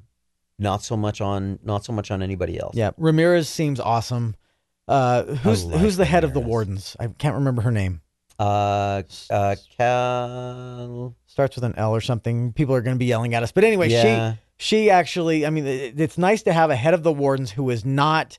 [0.60, 2.76] not so much on not so much on anybody else.
[2.76, 4.36] yeah Ramirez seems awesome
[4.88, 8.02] uh who's like who's the head of the wardens I can't remember her name
[8.40, 11.16] Uh, uh, Cal.
[11.28, 12.54] starts with an L or something.
[12.54, 13.52] People are going to be yelling at us.
[13.52, 14.34] But anyway, Yeah.
[14.34, 17.52] she she actually, I mean, it- it's nice to have a head of the wardens
[17.52, 18.38] who is not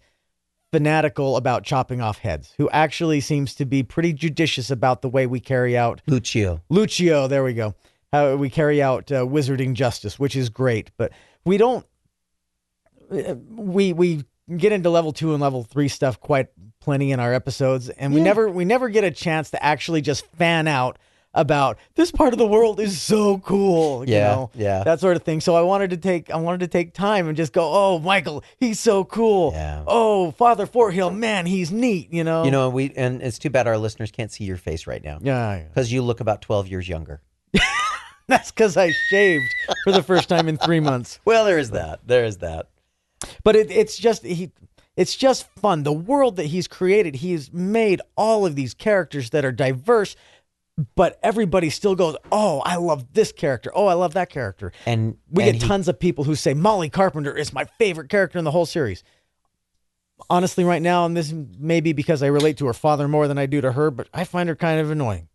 [0.73, 5.27] fanatical about chopping off heads, who actually seems to be pretty judicious about the way
[5.27, 6.61] we carry out Luccio.
[6.71, 7.29] Luccio.
[7.29, 7.75] There we go.
[8.13, 11.13] How we carry out uh, wizarding justice, which is great, but
[11.45, 11.87] we don't.
[13.11, 14.25] uh, We we
[14.57, 16.49] get into level two and level three stuff quite
[16.81, 18.25] plenty in our episodes, and we Yeah.
[18.25, 20.99] never we never get a chance to actually just fan out
[21.35, 24.07] about this part of the world is so cool.
[24.09, 24.85] You Yeah, know, yeah.
[24.85, 25.40] that sort of thing.
[25.40, 28.45] So I wanted to take I wanted to take time and just go, oh, Michael,
[28.59, 29.53] he's so cool.
[29.53, 29.85] Yeah.
[29.87, 32.12] Oh, Father Forthill, man, he's neat.
[32.12, 32.45] You know.
[32.45, 35.18] You know, we and it's too bad our listeners can't see your face right now
[35.23, 35.57] Yeah.
[35.57, 35.62] yeah.
[35.68, 37.21] because you look about twelve years younger.
[38.29, 39.45] That's because I shaved
[39.85, 41.18] for the first time in three months.
[41.25, 42.01] Well, there is that.
[42.07, 42.68] There is that.
[43.45, 44.51] But it, it's just he.
[44.97, 45.83] It's just fun.
[45.85, 50.16] The world that he's created, he's made all of these characters that are diverse,
[50.95, 53.71] but everybody still goes, "Oh, I love this character.
[53.75, 56.55] Oh, I love that character." And We and get he- tons of people who say
[56.55, 59.03] Molly Carpenter is my favorite character in the whole series.
[60.31, 63.38] Honestly, right now, and this may be because I relate to her father more than
[63.38, 65.29] I do to her, but I find her kind of annoying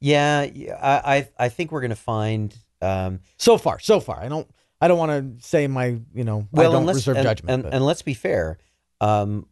[0.00, 0.40] Yeah,
[0.80, 2.54] I, I I think we're gonna find.
[2.82, 3.78] Um, so far.
[3.80, 4.46] So far, I don't.
[4.78, 5.98] I don't want to say my.
[6.14, 7.50] You know, I well, don't and let's, reserve and, judgment.
[7.54, 8.58] and, but- and let's be fair.
[9.00, 9.46] Um,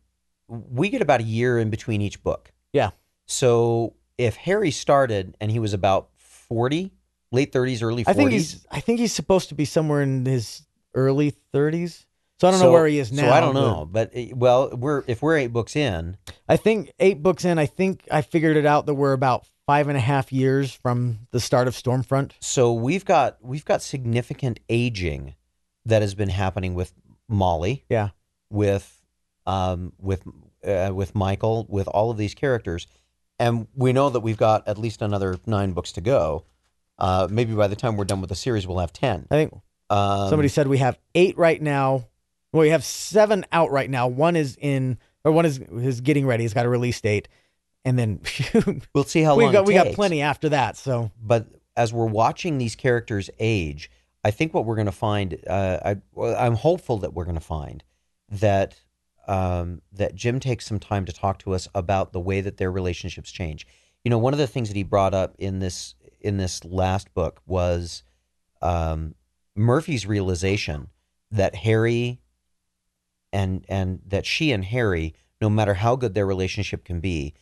[0.48, 2.52] we get about a year in between each book.
[2.74, 2.90] Yeah.
[3.26, 6.92] So if Harry started and he was about forty,
[7.32, 8.66] late thirties, early I forties, think he's.
[8.70, 10.62] I think he's supposed to be somewhere in his
[10.94, 12.06] early thirties.
[12.40, 13.22] So I don't know where he is now.
[13.28, 16.16] So I don't know, but uh, well, we're if we're eight books in,
[16.48, 17.58] I think eight books in.
[17.58, 21.20] I think I figured it out that we're about five and a half years from
[21.30, 22.34] the start of Storm Front.
[22.40, 25.34] so we've got we've got significant aging
[25.86, 26.92] that has been happening with
[27.28, 28.10] Molly, Yeah.
[28.50, 29.00] with
[29.46, 30.22] um with
[30.66, 32.86] uh, with Michael, with all of these characters,
[33.38, 36.44] and we know that we've got at least another nine books to go.
[36.98, 39.26] Uh, maybe by the time we're done with the series, we'll have ten.
[39.30, 39.54] I think
[39.90, 42.06] Um, somebody said we have eight right now.
[42.52, 44.06] Well, we have seven out right now.
[44.06, 46.44] One is in, or one is is getting ready.
[46.44, 47.28] He's got a release date,
[47.84, 48.20] and then
[48.94, 50.76] we'll see how we long got we got plenty after that.
[50.76, 53.90] So but as we're watching these characters age,
[54.22, 57.40] I think what we're going to find, uh, I, I'm hopeful that we're going to
[57.40, 57.82] find
[58.30, 58.76] that
[59.28, 62.70] um, that Jim takes some time to talk to us about the way that their
[62.70, 63.66] relationships change.
[64.04, 67.12] You know, one of the things that he brought up in this in this last
[67.14, 68.02] book was
[68.62, 69.14] um,
[69.56, 70.88] Murphy's realization
[71.30, 72.20] that Harry
[73.32, 77.34] and and that she and Harry, no matter how good their relationship can be,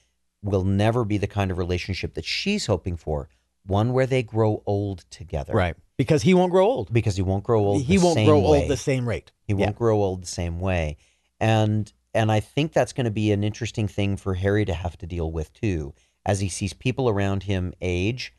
[0.43, 3.29] will never be the kind of relationship that she's hoping for.
[3.65, 6.93] One where they grow old together, right because he won't grow old.
[6.93, 7.83] Because he won't grow old.
[7.83, 8.61] he the won't same grow way.
[8.63, 9.31] old the same rate.
[9.45, 9.67] He Yeah.
[9.67, 10.97] won't grow old the same way,
[11.43, 14.97] and and I think that's going to be an interesting thing for Harry to have
[14.99, 15.93] to deal with too,
[16.25, 18.33] as he sees people around him age.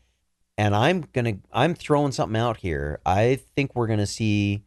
[0.56, 3.00] And I'm gonna I'm throwing something out here.
[3.04, 4.64] I think we're gonna see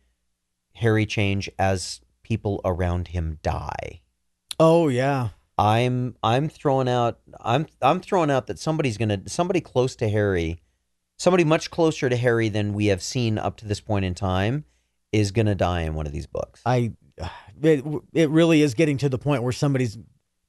[0.75, 4.01] Harry change as people around him die.
[4.59, 9.95] Oh yeah, I'm I'm throwing out I'm I'm throwing out that somebody's gonna somebody close
[9.95, 10.61] to Harry,
[11.17, 14.65] somebody much closer to Harry than we have seen up to this point in time,
[15.13, 16.61] is gonna die in one of these books.
[16.65, 16.91] I
[17.61, 19.97] it, it really is getting to the point where somebody's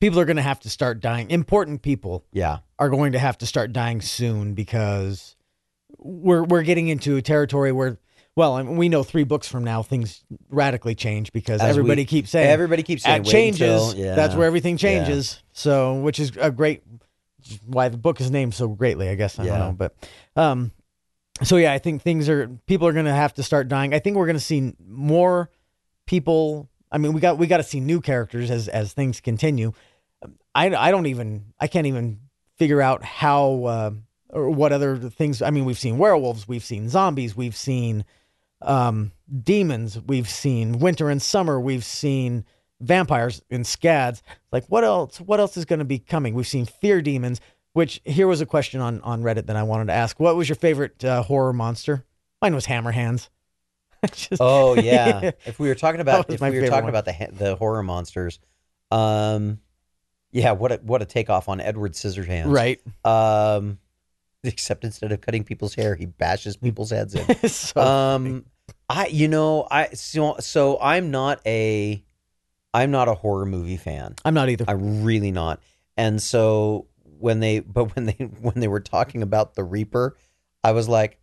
[0.00, 1.30] people are going to have to start dying.
[1.30, 5.36] Important people yeah, are going to have to start dying soon because
[5.98, 7.98] we're we're getting into a territory where
[8.36, 11.80] well, I mean, we know 3 books from now things radically change because As we-
[11.80, 14.14] everybody keeps saying everybody keeps saying changes until- yeah.
[14.14, 15.42] that's where everything changes.
[15.52, 16.82] So, which is a great
[17.66, 19.38] why the book is named so greatly, I guess.
[19.38, 19.58] I Yeah.
[19.58, 19.94] don't know, but
[20.36, 20.72] um
[21.42, 23.94] so yeah, I think things are people are going to have to start dying.
[23.94, 25.50] I think we're going to see more
[26.08, 26.68] people.
[26.90, 29.72] I mean, we got we got to see new characters as as things continue.
[30.54, 32.18] I I don't even I can't even
[32.56, 33.90] figure out how uh,
[34.30, 35.40] or what other things.
[35.40, 38.04] I mean, we've seen werewolves, we've seen zombies, we've seen
[38.62, 42.44] um, demons, we've seen winter and summer, we've seen
[42.80, 44.22] vampires and scads.
[44.50, 45.20] Like what else?
[45.20, 46.34] What else is going to be coming?
[46.34, 47.40] We've seen fear demons.
[47.74, 50.18] Which here was a question on on Reddit that I wanted to ask.
[50.18, 52.04] What was your favorite uh, horror monster?
[52.40, 53.28] Mine was Hammerhands.
[54.12, 55.32] Just- Oh yeah.
[55.46, 56.94] if we were talking about if we were talking one.
[56.94, 58.38] about the the horror monsters,
[58.90, 59.60] um,
[60.30, 62.80] yeah, what a what a takeoff on Edward Scissorhands, right.
[63.04, 63.78] Um,
[64.44, 67.48] except instead of cutting people's hair, he bashes people's heads in.
[67.48, 68.44] so um
[68.90, 72.02] i you know i so so i'm not a
[72.74, 74.64] i'm not a horror movie fan I'm not either.
[74.68, 75.60] i'm really not
[75.96, 76.86] and so
[77.18, 80.16] when they but when they when they were talking about the reaper
[80.62, 81.18] i was like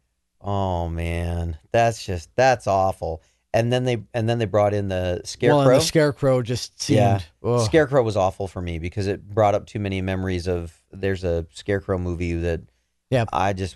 [0.46, 3.22] oh man that's just that's awful
[3.54, 6.82] and then they and then they brought in the scarecrow Well, and the scarecrow just
[6.82, 6.98] seemed.
[6.98, 7.20] Yeah.
[7.44, 7.66] ugh.
[7.66, 11.46] scarecrow was awful for me because it brought up too many memories of there's a
[11.52, 12.62] scarecrow movie that
[13.10, 13.26] Yeah.
[13.34, 13.76] i just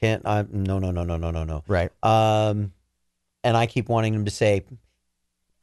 [0.00, 1.90] can't i no no no no no no no right.
[2.02, 2.72] um,
[3.44, 4.64] and I keep wanting him to say,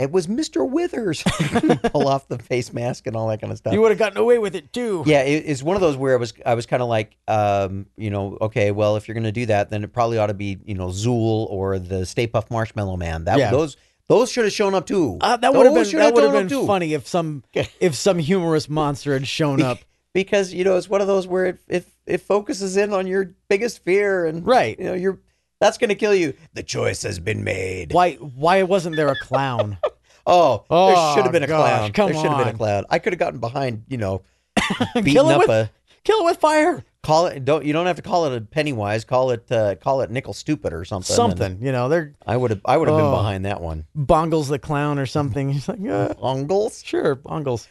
[0.04, 1.24] "It was Mister Withers."
[1.92, 3.74] Pull off the face mask and all that kind of stuff.
[3.74, 5.04] You would have gotten away with it too.
[5.06, 7.88] yeah, it, it's one of those where I was I was kind of like, um,
[7.98, 10.34] you know, okay, well, if you're going to do that, then it probably ought to
[10.34, 13.26] be you know Zuul or the Stay Puft Marshmallow Man.
[13.26, 13.52] That Yeah.
[13.52, 15.18] those those should have shown up too.
[15.22, 16.68] Uh, that would have been that would have been too.
[16.68, 17.44] funny if some
[17.80, 19.80] if some humorous monster had shown up.
[20.14, 23.34] because you know it's one of those where it it, it focuses in on your
[23.48, 24.78] biggest fear and Right.
[24.78, 25.20] you know you're
[25.60, 26.34] that's going to kill you.
[26.56, 27.94] The choice has been made.
[27.94, 29.78] Why why wasn't there a clown?
[30.26, 31.92] Oh, Oh, there should have been a gosh, clown.
[31.94, 32.86] come there should have been a clown.
[32.90, 34.22] I could have gotten behind, you know,
[34.96, 35.70] beating Kill it up with a
[36.04, 36.84] kill it with fire.
[37.02, 37.44] call it.
[37.44, 39.04] Don't you don't have to call it a Pennywise.
[39.04, 41.12] Call it uh, call it nickel stupid or something.
[41.14, 41.58] and Something.
[41.62, 43.12] You know, they're I would have I would have been Oh.
[43.18, 43.86] behind that one.
[43.98, 45.50] Bongles the clown or something.
[45.50, 46.86] He's like, uh, Ongles.
[46.86, 47.68] sure, Bongles.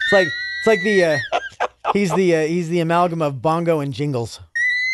[0.00, 1.18] It's like it's like the uh,
[1.92, 4.40] he's the uh, he's the amalgam of Bongo and Jingles.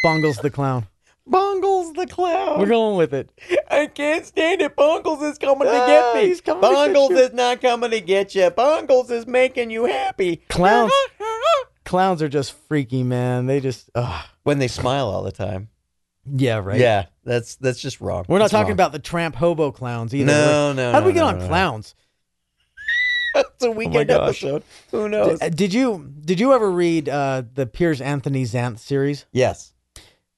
[0.05, 0.87] Bongles the clown.
[1.29, 2.59] Bongles the clown.
[2.59, 3.31] We're going with it.
[3.71, 4.75] I can't stand it.
[4.77, 6.29] Bungles is coming Ah, to get me.
[6.29, 7.19] he's coming to get Bungles you.
[7.19, 8.49] is not coming to get you.
[8.51, 10.37] Bungles is making you happy.
[10.49, 10.93] Clowns.
[11.85, 13.47] Clowns are just freaky, man.
[13.47, 14.25] They just, ugh.
[14.43, 15.69] when they smile all the time.
[16.27, 16.79] yeah, right.
[16.81, 18.25] Yeah, that's that's just wrong.
[18.29, 18.73] We're not That's talking wrong.
[18.75, 20.27] about the tramp hobo clowns either.
[20.27, 20.93] No, no.
[20.93, 21.95] How did we no, get no, on no, clowns?
[23.35, 24.43] It's a weekend gosh.
[24.43, 24.62] episode.
[24.91, 25.41] Who knows?
[25.41, 29.27] Uh, Did you did you ever read uh, the Piers Anthony Xanth series?
[29.33, 29.73] yes.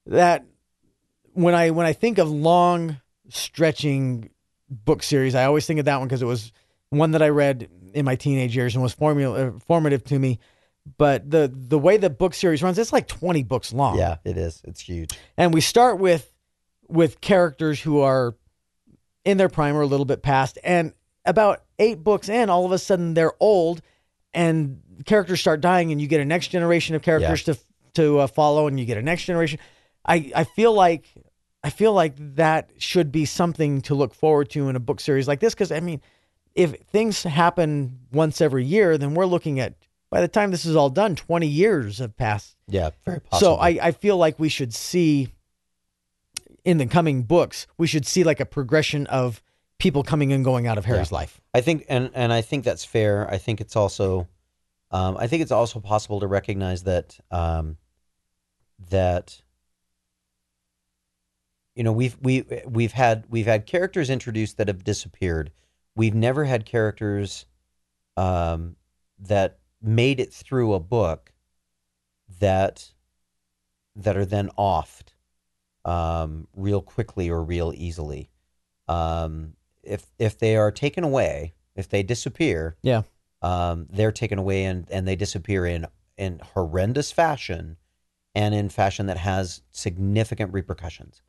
[0.07, 0.45] That
[1.43, 4.31] when I when I think of long stretching
[4.69, 6.53] book series, I always think of that one because it was
[6.91, 10.39] one that I read in my teenage years and was formula, uh, formative to me.
[10.97, 13.99] But the the way the book series runs, it's like twenty books long.
[13.99, 14.61] Yeah, it is.
[14.65, 15.17] It's huge.
[15.37, 16.33] and we start with
[16.89, 18.35] with characters who are
[19.25, 20.93] in their prime or a little bit past and
[21.25, 23.83] about eight books in all of a sudden they're old
[24.35, 27.59] and characters start dying and you get a next generation of characters to
[27.95, 29.59] to uh, follow and you get a next generation
[30.07, 31.05] i i feel like
[31.63, 35.27] i feel like that should be something to look forward to in a book series
[35.29, 36.01] like this because i mean
[36.55, 39.75] if things happen once every year then we're looking at
[40.11, 43.57] by the time this is all done 20 years have passed Yeah, very possible.
[43.57, 45.29] so I, I feel like we should see
[46.65, 49.41] in the coming books, we should see like a progression of
[49.79, 51.41] people coming and going out of Harry's life.
[51.55, 53.27] I think, and and I think that's fair.
[53.31, 54.29] I think it's also,
[54.91, 57.79] um, I think it's also possible to recognize that um,
[58.91, 59.41] that
[61.75, 65.51] you know we've we we've had we've had characters introduced that have disappeared.
[65.97, 67.47] We've never had characters
[68.17, 68.77] um,
[69.19, 71.33] that made it through a book
[72.41, 72.93] that
[73.97, 75.15] that are then offed
[75.85, 78.31] um, real quickly or real easily.
[78.89, 83.03] Um, if if they are taken away, if they disappear, Yeah.
[83.43, 87.79] um, they're taken away and and they disappear in in horrendous fashion,
[88.35, 91.23] and in fashion that has significant repercussions.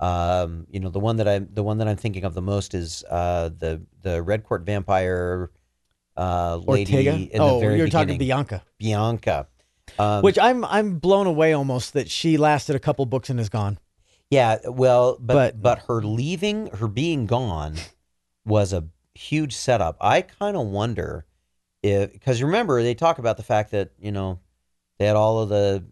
[0.00, 2.74] Um, you know, the one that I'm the one that I'm thinking of the most
[2.74, 5.50] is uh, the the Red Court vampire
[6.16, 7.34] uh, lady Ortega.
[7.34, 9.46] in oh, the very you're beginning, talking Bianca, Bianca.
[9.98, 13.48] Um, which I'm I'm blown away almost that she lasted a couple books and is
[13.48, 13.78] gone.
[14.30, 17.74] Yeah, well, but, But- but her leaving, her being gone,
[18.44, 18.84] was a
[19.14, 19.96] huge setup.
[20.00, 21.26] I kind of wonder
[21.82, 24.38] if because remember they talk about the fact that you know
[24.98, 25.84] they had all of the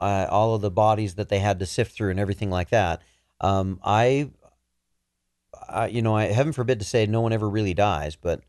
[0.00, 3.02] uh, all of the bodies that they had to sift through and everything like that.
[3.40, 4.30] Um, I,
[5.68, 8.42] I, you know, I heaven forbid to say no one ever really dies, but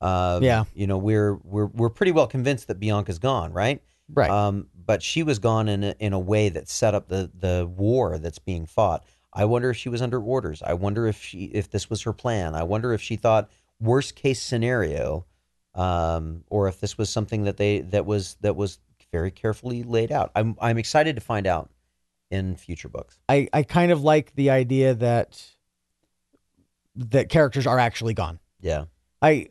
[0.00, 0.64] uh, Yeah.
[0.74, 3.82] you know, we're we're we're pretty well convinced that Bianca's gone, right?
[4.08, 4.30] Right.
[4.30, 7.70] Um, but she was gone in a, in a way that set up the the
[7.76, 9.04] war that's being fought.
[9.32, 10.62] I wonder if she was under orders.
[10.62, 12.54] I wonder if she if this was her plan.
[12.54, 15.26] I wonder if she thought worst case scenario,
[15.74, 18.78] um, or if this was something that they that was that was
[19.12, 20.30] very carefully laid out.
[20.34, 21.70] I'm I'm excited to find out
[22.30, 23.18] in future books.
[23.28, 25.42] I, I kind of like the idea that
[26.96, 28.38] that characters are actually gone.
[28.60, 28.84] Yeah,
[29.22, 29.48] I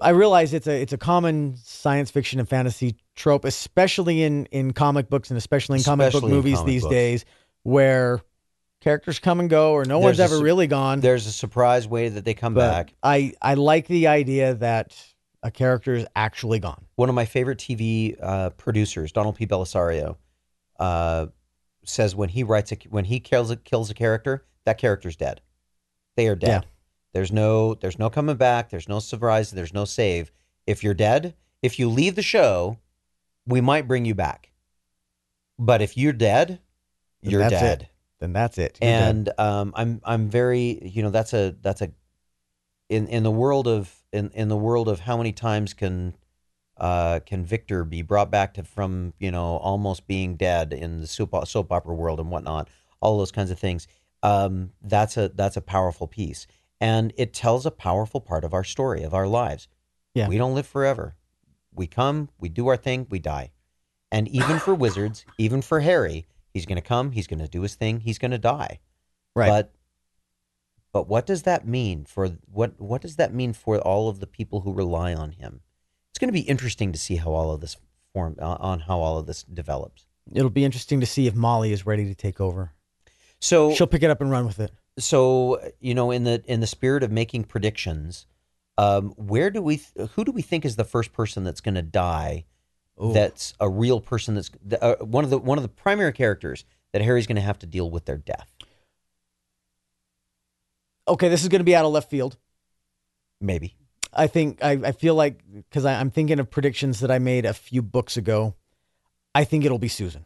[0.00, 4.72] I realize it's a it's a common science fiction and fantasy trope, especially in in
[4.72, 6.92] comic books and especially in comic book Especially movies comic these books.
[6.94, 7.24] days,
[7.62, 8.20] where
[8.80, 11.00] characters come and go or no one's There's a ever su- really gone.
[11.00, 12.94] there's a surprise way that they come but back.
[13.02, 14.96] I I like the idea that
[15.42, 16.84] a character is actually gone.
[16.96, 19.46] one of my favorite TV uh, producers, Donald P.
[19.46, 20.16] Bellisario,
[20.80, 21.26] uh,
[21.88, 25.40] says when he writes a, when he kills a, kills a character, that character's dead.
[26.16, 26.64] They are dead.
[26.64, 26.68] Yeah.
[27.12, 28.70] There's no there's no coming back.
[28.70, 29.50] There's no surprise.
[29.50, 30.30] There's no save.
[30.66, 32.78] If you're dead, if you leave the show,
[33.46, 34.50] we might bring you back.
[35.58, 36.60] But if you're dead,
[37.22, 37.88] Then you're dead it.
[38.20, 38.78] Then that's it.
[38.80, 41.90] You're and um, I'm I'm very you know that's a that's a
[42.88, 46.14] in in the world of in in the world of how many times can
[46.78, 51.06] uh, can Victor be brought back to from you know almost being dead in the
[51.06, 52.68] soap soap opera world and whatnot
[53.00, 53.86] all those kinds of things
[54.22, 56.46] um, that's a that's a powerful piece
[56.80, 59.68] and it tells a powerful part of our story of our lives
[60.14, 60.28] Yeah.
[60.28, 61.14] we don't live forever
[61.74, 63.50] we come we do our thing we die
[64.10, 67.62] and even for wizards even for Harry he's going to come he's going to do
[67.62, 68.80] his thing he's going to die
[69.34, 69.48] right.
[69.48, 69.72] but
[70.92, 74.26] but what does that mean for what what does that mean for all of the
[74.26, 75.60] people who rely on him?
[76.18, 77.76] It's going to be interesting to see how all of this
[78.12, 80.04] form on, on how all of this develops.
[80.32, 82.72] It'll be interesting to see if Molly is ready to take over.
[83.40, 84.72] So She'll pick it up and run with it.
[84.98, 88.26] so you know in the in the spirit of making predictions,
[88.78, 91.76] um, where do we th- who do we think is the first person that's going
[91.76, 92.46] to die?
[93.00, 93.12] Ooh.
[93.12, 94.34] That's a real person.
[94.34, 94.50] That's
[94.82, 97.66] uh, one of the one of the primary characters that Harry's going to have to
[97.66, 98.52] deal with their death.
[101.06, 102.38] okay, this is going to be out of left field.
[103.40, 103.76] Maybe.
[104.12, 107.54] I think I, I feel like because I'm thinking of predictions that I made a
[107.54, 108.54] few books ago.
[109.34, 110.24] I think it'll be Susan.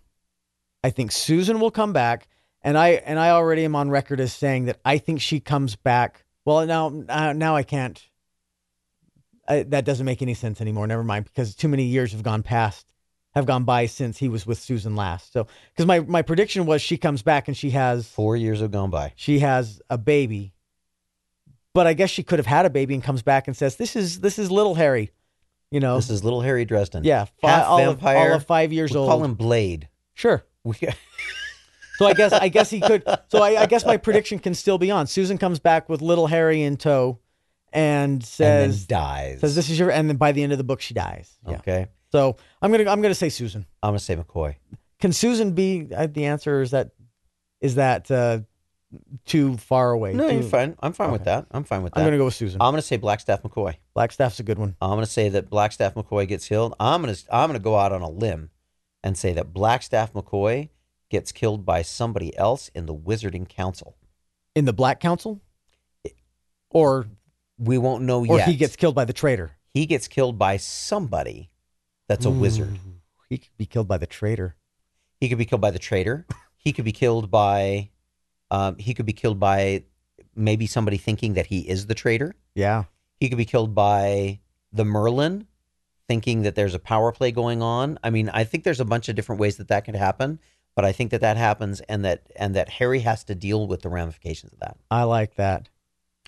[0.84, 2.28] I think Susan will come back,
[2.62, 5.76] and I and I already am on record as saying that I think she comes
[5.76, 6.24] back.
[6.44, 8.02] Well, now uh, now I can't.
[9.48, 10.86] I, that doesn't make any sense anymore.
[10.86, 12.86] Never mind, because too many years have gone past,
[13.34, 15.32] have gone by since he was with Susan last.
[15.32, 18.70] So, because my my prediction was she comes back and she has Four years have
[18.70, 19.12] gone by.
[19.16, 20.52] she has a baby.
[21.74, 23.96] But I guess she could have had a baby and comes back and says, "This
[23.96, 25.10] is this is little Harry,"
[25.70, 25.96] you know.
[25.96, 27.04] This is little Harry Dresden.
[27.04, 28.30] yeah, fi- half all, of, vampire.
[28.30, 29.08] all of five years we old.
[29.08, 29.88] call him Blade.
[30.14, 30.44] Sure.
[30.64, 30.74] We,
[31.98, 33.04] So I guess I guess he could.
[33.28, 35.06] So I, I guess my prediction can still be on.
[35.06, 37.20] Susan comes back with little Harry in tow,
[37.72, 39.40] and and says then dies.
[39.40, 39.90] says this is your.
[39.90, 41.38] And then by the end of the book, she dies.
[41.46, 41.56] Yeah.
[41.58, 41.86] Okay.
[42.10, 43.66] So I'm gonna I'm gonna say Susan.
[43.82, 44.56] I'm gonna say McCoy.
[45.00, 46.60] Can Susan be uh, the answer?
[46.62, 46.90] Is that
[47.60, 48.40] is that uh,
[49.24, 50.12] too far away?
[50.12, 50.76] No, Too- you're fine.
[50.80, 51.46] I'm fine with that.
[51.50, 52.00] I'm fine with that.
[52.00, 52.60] I'm gonna go with Susan.
[52.60, 53.76] I'm gonna say Blackstaff McCoy.
[53.96, 54.76] Blackstaff's a good one.
[54.80, 56.74] I'm gonna say that Blackstaff McCoy gets killed.
[56.78, 58.50] I'm gonna I'm gonna go out on a limb
[59.02, 60.68] and say that Blackstaff McCoy
[61.10, 63.96] gets killed by somebody else in the Wizarding Council.
[64.54, 65.40] in the Black Council,
[66.70, 67.06] or
[67.58, 68.48] We won't know or yet.
[68.48, 69.52] Or he gets killed by the traitor.
[69.72, 71.50] he gets killed by somebody
[72.08, 72.78] that's a wizard.
[73.28, 74.56] He could be killed by the traitor.
[75.20, 76.26] He could be killed by the traitor.
[76.56, 77.90] He could be killed by
[78.52, 79.84] um, he could be killed by
[80.36, 82.34] maybe somebody thinking that he is the traitor.
[82.54, 82.84] Yeah,
[83.18, 84.40] He could be killed by
[84.72, 85.46] the Merlin,
[86.06, 87.98] thinking that there's a power play going on.
[88.04, 90.38] I mean, I think there's a bunch of different ways that that could happen,
[90.74, 93.80] but I think that that happens, and that and that Harry has to deal with
[93.80, 94.76] the ramifications of that.
[94.90, 95.70] I like that.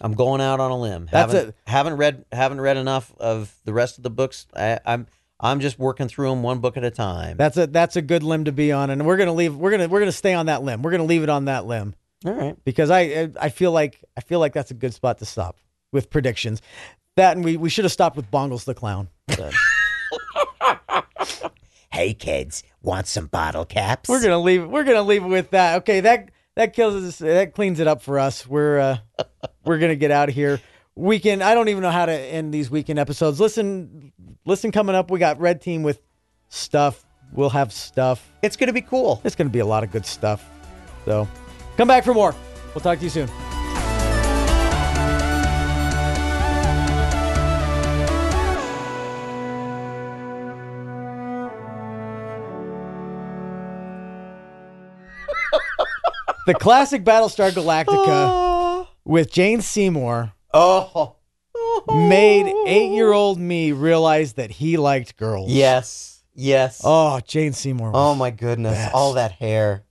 [0.01, 1.09] I'm going out on a limb.
[1.13, 1.57] That's haven't, it.
[1.67, 4.47] Haven't read haven't read enough of the rest of the books.
[4.57, 5.09] I, I'm
[5.39, 7.37] I'm just working through them one book at a time.
[7.37, 9.55] That's a that's a good limb to be on, and we're gonna leave.
[9.55, 10.81] We're gonna we're gonna stay on that limb.
[10.81, 11.95] We're gonna leave it on that limb
[12.25, 12.57] All right.
[12.65, 15.59] because I I feel like I feel like that's a good spot to stop
[15.93, 16.63] with predictions.
[17.17, 19.09] That and we we should have stopped with Bongles the clown.
[19.27, 19.53] But
[21.93, 24.09] Hey kids, want some bottle caps?
[24.09, 24.67] we're gonna leave.
[24.67, 25.77] We're gonna leave it with that.
[25.79, 27.19] Okay, that that kills us.
[27.19, 28.47] That cleans it up for us.
[28.47, 28.97] We're uh,
[29.65, 30.61] we're gonna get out of here.
[30.97, 31.43] Weekend.
[31.43, 33.39] I don't even know how to end these weekend episodes.
[33.41, 34.13] Listen,
[34.45, 34.73] listen.
[34.73, 36.01] Coming up, we got Red Team with
[36.49, 37.05] stuff.
[37.33, 38.29] We'll have stuff.
[38.43, 39.21] It's gonna be cool.
[39.25, 40.49] It's gonna be a lot of good stuff.
[41.05, 41.29] So,
[41.77, 42.35] come back for more.
[42.75, 43.29] We'll talk to you soon.
[56.47, 58.89] the classic Battlestar Galactica ah.
[59.05, 61.17] with Jane Seymour Oh.
[61.89, 65.51] made eight-year-old me realize that he liked girls.
[65.51, 66.23] Yes.
[66.35, 66.81] Yes.
[66.85, 67.91] Oh, Jane Seymour.
[67.91, 68.75] was- Oh my goodness!
[68.75, 68.95] Best.
[68.95, 69.85] All that hair.